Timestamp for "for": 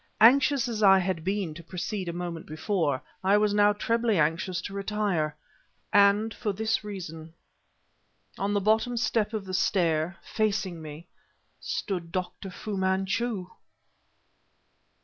6.33-6.51